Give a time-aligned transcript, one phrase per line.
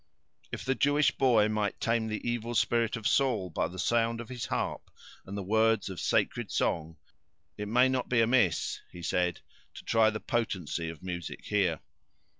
[0.51, 4.29] "If the Jewish boy might tame the great spirit of Saul by the sound of
[4.29, 4.89] his harp,
[5.27, 6.97] and the words of sacred song,
[7.55, 9.41] it may not be amiss," he said,
[9.75, 11.81] "to try the potency of music here."